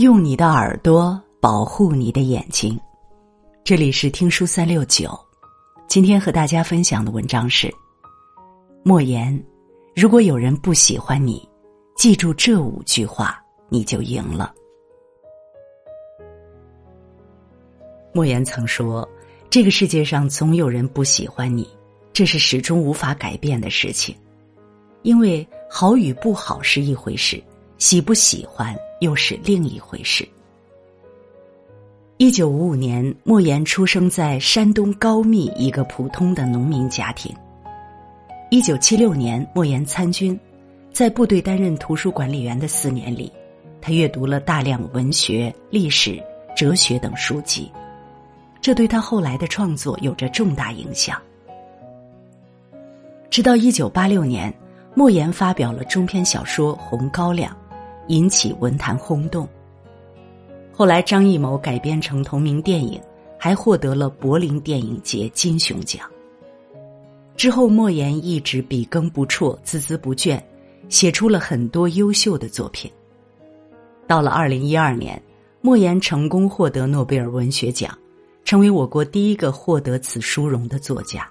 [0.00, 2.80] 用你的耳朵保护你的眼睛。
[3.62, 5.10] 这里是听书三六九，
[5.88, 7.70] 今天和大家分享的文章是：
[8.82, 9.38] 莫言，
[9.94, 11.46] 如果有人不喜欢你，
[11.98, 13.38] 记住这五句话，
[13.68, 14.54] 你就赢了。
[18.14, 19.06] 莫言曾说
[19.50, 21.68] ：“这个世界上总有人不喜欢你，
[22.10, 24.16] 这是始终无法改变的事情。
[25.02, 27.42] 因为好与不好是一回事，
[27.80, 30.28] 喜不喜欢又是另一回事。”
[32.18, 37.34] 一九五五年，莫言出生在山东高密一个普通的农民家庭。
[38.50, 40.38] 一九七六年，莫言参军，
[40.92, 43.32] 在部队担任图书管理员的四年里，
[43.80, 46.22] 他阅读了大量文学、历史、
[46.54, 47.72] 哲学等书籍。
[48.60, 51.18] 这对他后来的创作有着重大影响。
[53.30, 54.52] 直到一九八六年，
[54.94, 57.50] 莫言发表了中篇小说《红高粱》，
[58.10, 59.48] 引起文坛轰动。
[60.72, 63.00] 后来，张艺谋改编成同名电影，
[63.38, 66.10] 还获得了柏林电影节金熊奖。
[67.36, 70.42] 之后，莫言一直笔耕不辍，孜孜不倦，
[70.88, 72.90] 写出了很多优秀的作品。
[74.08, 75.22] 到了二零一二年，
[75.60, 77.96] 莫言成功获得诺贝尔文学奖。
[78.42, 81.28] 成为我国第一个获得此殊荣的作家。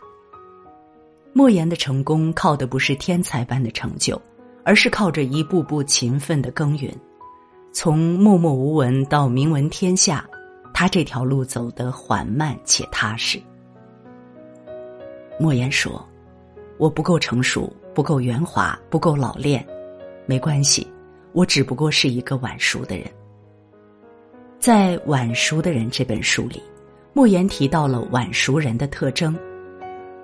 [1.34, 4.22] 莫言的成功靠的不是天才般的成就，
[4.64, 6.94] 而是靠着一步步勤奋的耕耘。
[7.72, 10.26] 从默默无闻到名闻天下，
[10.74, 13.40] 他这条路走得缓慢且踏实。
[15.40, 16.04] 莫言说
[16.78, 19.66] ：“我不够成熟，不够圆滑，不够老练，
[20.26, 20.88] 没关系，
[21.34, 23.06] 我只不过是一个晚熟的人。”
[24.60, 26.62] 在《晚熟的人》这本书里。
[27.12, 29.38] 莫言提到了晚熟人的特征，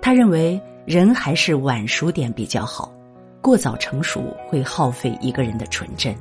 [0.00, 2.90] 他认为人还是晚熟点比较好，
[3.46, 6.12] 过早成熟会耗费一个人的纯真。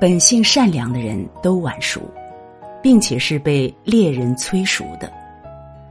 [0.00, 2.00] 本性善良的人都晚熟，
[2.82, 5.12] 并且是被猎人催熟的。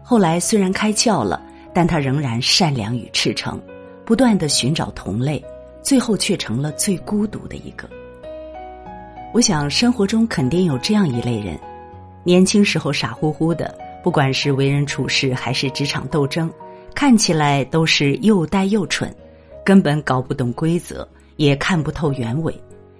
[0.01, 1.39] 后来虽然开窍了，
[1.71, 3.61] 但他仍然善良与赤诚，
[4.03, 5.39] 不断的寻找同类，
[5.83, 7.87] 最后却成了最孤独的一个。
[9.31, 11.55] 我想，生活中肯定有这样一类人：
[12.23, 16.51] 年轻时候傻乎乎的，不管是为人处事还是职场斗争，
[16.95, 19.13] 看起来都是又呆又蠢，
[19.65, 21.07] 根本搞不懂规则，
[21.37, 22.53] 也看不透原委，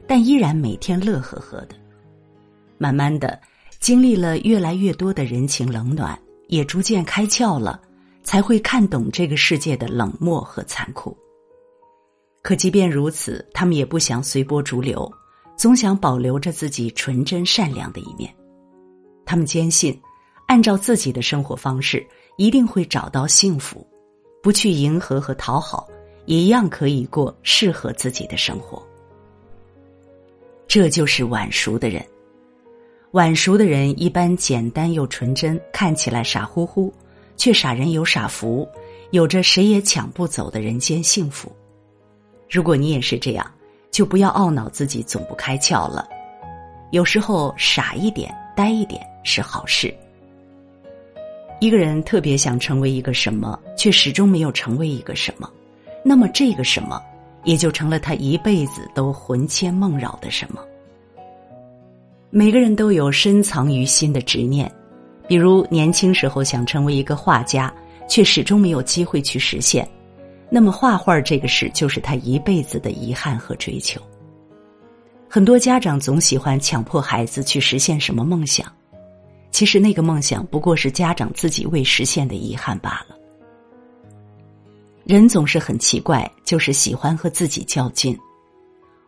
[0.08, 1.76] 但依然每天乐呵呵的。
[2.78, 3.40] 慢慢的，
[3.80, 6.18] 经历了越来越多的人情冷暖，
[6.48, 7.82] 也逐渐开窍了，
[8.24, 11.16] 才会看懂这个世界的冷漠和残酷。
[12.42, 15.12] 可即便如此，他们也不想随波逐流。
[15.58, 18.34] 总想保留着自己纯真善良的一面，
[19.26, 20.00] 他们坚信，
[20.48, 22.08] 按照自己的生活方式，
[22.40, 23.86] 一定会找到幸福。
[24.42, 25.86] 不去迎合和讨好，
[26.26, 28.82] 一样可以过适合自己的生活。
[30.66, 32.04] 这就是晚熟的人。
[33.12, 36.94] 晚熟的人一般简单又纯真，看起来傻乎乎，
[37.36, 38.66] 却傻人有傻福，
[39.12, 41.52] 有着谁也抢不走的人间幸福。
[42.50, 43.46] 如果你也是这样。
[43.92, 46.08] 就不要懊恼自己总不开窍了，
[46.92, 49.94] 有时候傻一点、呆一点是好事。
[51.60, 55.50] 一个人特别想成为一个什么，却始终没有成为一个什么，
[56.04, 57.02] 那么这个什么
[57.44, 60.62] 也就成了他一辈子都魂牵梦绕的什么。
[62.30, 64.72] 每个人都有深藏于心的执念，
[65.28, 67.74] 比如年轻时候想成为一个画家，
[68.08, 69.86] 却始终没有机会去实现。
[70.50, 74.02] 那么，画画这个事就是他一辈子的遗憾和追求。
[75.28, 78.66] 很多家长总喜欢强迫孩子去实现什么梦想，
[79.52, 83.16] 其实那个梦想不过是家长自己未实现的遗憾罢了。
[85.06, 88.18] 人总是很奇怪，就是喜欢和自己较劲。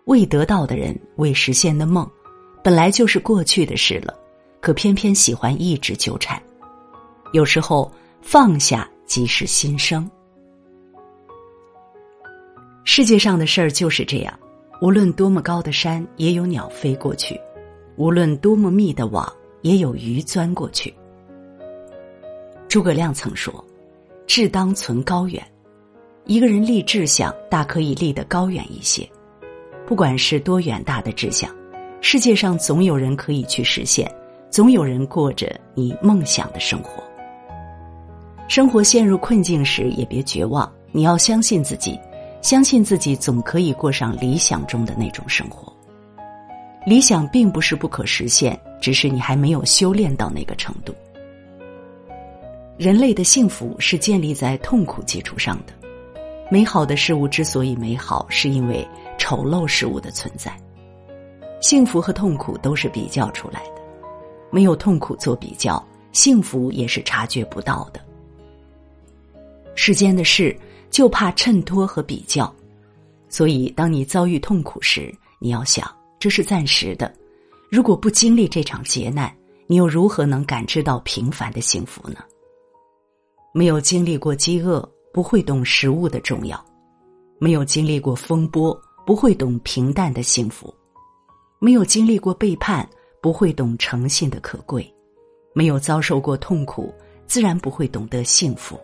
[0.05, 2.09] 未得到的人，未实现的梦，
[2.63, 4.13] 本来就是过去的事了，
[4.59, 6.41] 可偏偏喜欢一直纠缠。
[7.33, 10.09] 有时候放下即是新生。
[12.83, 14.37] 世界上的事儿就是这样，
[14.81, 17.35] 无论多么高的山，也有鸟飞过去；
[17.95, 20.93] 无论多么密的网，也有鱼钻过去。
[22.67, 23.53] 诸葛亮曾说
[24.27, 25.45] ：“志当存高远。”
[26.25, 29.07] 一个人立志向，大可以立得高远一些。
[29.85, 31.53] 不管是多远大的志向，
[31.99, 34.09] 世界上总有人可以去实现，
[34.49, 37.03] 总有人过着你梦想的生活。
[38.47, 41.99] 生活陷入困境时，也别绝望，你要相信自己。
[42.41, 45.70] 相信自己总可以过上理想中的那种生活。
[46.85, 50.93] 理想并不是不可实现，只是你还没有修炼到那个程度。
[52.77, 55.73] 人类的幸福是建立在痛苦基础上的。
[56.49, 58.85] 美好的事物之所以美好，是因为
[59.17, 60.51] 丑陋事物的存在。
[61.61, 63.81] 幸福和痛苦都是比较出来的，
[64.49, 65.81] 没有痛苦做比较，
[66.11, 68.01] 幸福也是察觉不到的。
[69.75, 70.57] 世间的事
[70.89, 72.51] 就怕衬托和比较，
[73.29, 75.89] 所以当你遭遇痛苦时，你要想
[76.21, 77.11] 这是暂时的。
[77.67, 79.35] 如果不经历这场劫难，
[79.65, 82.23] 你又如何能感知到平凡的幸福呢？
[83.55, 86.63] 没有经历过饥饿，不会懂食物的重要；
[87.39, 90.71] 没有经历过风波，不会懂平淡的幸福；
[91.57, 92.87] 没有经历过背叛，
[93.19, 94.83] 不会懂诚信的可贵；
[95.53, 96.93] 没有遭受过痛苦，
[97.25, 98.79] 自然不会懂得幸福。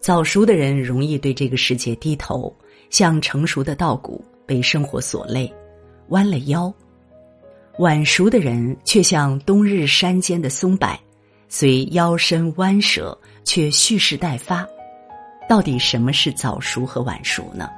[0.00, 2.54] 早熟的人容易对这个世界低头，
[2.90, 5.48] 像成熟的稻谷被生活所累，
[6.08, 6.74] 弯了腰；
[7.78, 10.88] 晚熟的人却像冬日山间的松柏，
[11.48, 14.66] 虽腰身弯折，却蓄势待发。
[15.48, 17.70] 到底什么是早熟和晚熟呢？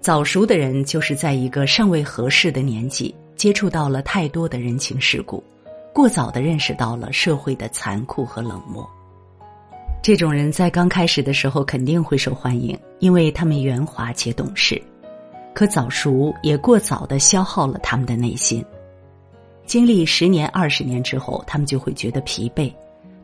[0.00, 5.40] 早熟的人就是在一个尚未合适的年纪，接触到了太多的人情世故，
[5.94, 8.84] 过早的认识到了社会的残酷和冷漠。
[10.02, 14.80] 这种人在刚开始的时候肯定会受欢迎，因为他们圆滑且懂事。
[15.58, 18.64] 可早熟也过早的消耗了他们的内心。
[19.66, 22.72] 经历十年、二十年之后，他们就会觉得疲惫，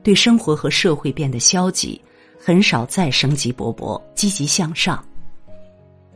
[0.03, 2.01] 对生活和社会变得消极，
[2.37, 5.01] 很少再生机勃勃、积极向上。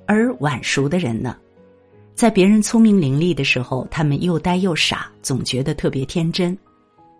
[0.06, 1.36] 而晚熟的人呢，
[2.16, 6.58] 在别人聪明伶俐的时候，他们又呆又傻，总觉得特别天真。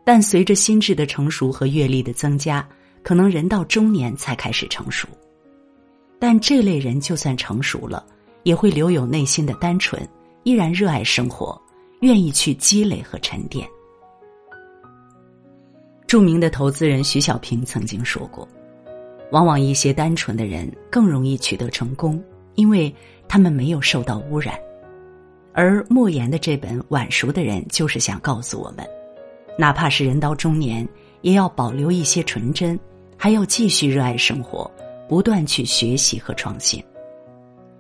[0.05, 2.69] 但随着心智的成熟和阅历的增加，
[3.05, 5.07] 可能人到中年才开始成熟，
[6.19, 8.05] 但这类人就算成熟了，
[8.49, 10.01] 也会留有内心的单纯，
[10.43, 11.61] 依然热爱生活，
[12.01, 13.69] 愿意去积累和沉淀。
[16.07, 18.49] 著名的投资人徐小平曾经说过
[19.33, 22.25] ：“往往一些单纯的人更容易取得成功，
[22.55, 22.91] 因为
[23.29, 24.59] 他们没有受到污染。”
[25.53, 28.83] 而莫言的这本《晚熟的人》就是想告诉我们，
[29.59, 30.89] 哪怕是人到中年，
[31.21, 32.81] 也要保留一些纯真。
[33.15, 34.71] 还要继续热爱生活，
[35.07, 36.83] 不断去学习和创新。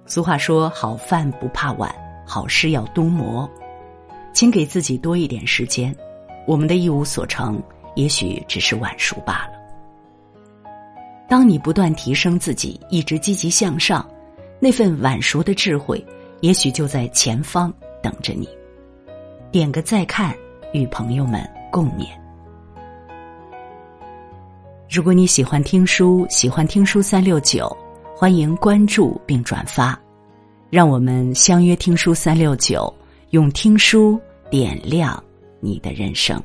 [0.09, 1.95] 俗话说：“好饭不怕晚，
[2.25, 3.49] 好事要多磨。”
[4.33, 5.95] 请给自己多一点时间。
[6.47, 7.63] 我们的一无所成，
[7.95, 9.53] 也许只是晚熟罢了。
[11.29, 14.09] 当你不断提升自己，一直积极向上，
[14.59, 16.03] 那份晚熟的智慧，
[16.41, 17.71] 也许就在前方
[18.03, 18.49] 等着你。
[19.53, 20.35] 点个再看，
[20.73, 22.07] 与朋友们共勉。
[24.89, 27.77] 如果你喜欢听书，喜欢听书三六九，
[28.21, 29.97] 欢迎关注并转发，
[30.71, 32.93] 让我们相约听书三六九，
[33.31, 34.21] 用听书
[34.51, 35.23] 点亮
[35.61, 36.43] 你的人生。